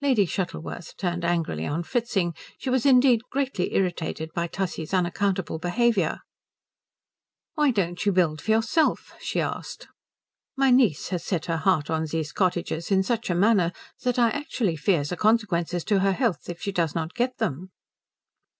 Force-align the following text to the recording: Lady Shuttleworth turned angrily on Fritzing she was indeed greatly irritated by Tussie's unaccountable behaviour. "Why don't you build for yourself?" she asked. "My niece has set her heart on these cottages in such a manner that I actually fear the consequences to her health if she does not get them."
Lady 0.00 0.24
Shuttleworth 0.24 0.96
turned 0.98 1.24
angrily 1.24 1.66
on 1.66 1.82
Fritzing 1.82 2.32
she 2.58 2.70
was 2.70 2.86
indeed 2.86 3.22
greatly 3.32 3.74
irritated 3.74 4.30
by 4.32 4.46
Tussie's 4.46 4.94
unaccountable 4.94 5.58
behaviour. 5.58 6.20
"Why 7.56 7.72
don't 7.72 8.06
you 8.06 8.12
build 8.12 8.40
for 8.40 8.52
yourself?" 8.52 9.14
she 9.20 9.40
asked. 9.40 9.88
"My 10.56 10.70
niece 10.70 11.08
has 11.08 11.24
set 11.24 11.46
her 11.46 11.56
heart 11.56 11.90
on 11.90 12.04
these 12.04 12.30
cottages 12.30 12.92
in 12.92 13.02
such 13.02 13.28
a 13.30 13.34
manner 13.34 13.72
that 14.04 14.16
I 14.16 14.30
actually 14.30 14.76
fear 14.76 15.02
the 15.02 15.16
consequences 15.16 15.82
to 15.86 15.98
her 15.98 16.12
health 16.12 16.48
if 16.48 16.60
she 16.62 16.70
does 16.70 16.94
not 16.94 17.12
get 17.12 17.38
them." 17.38 17.70